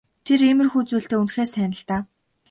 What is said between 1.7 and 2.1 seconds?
л даа.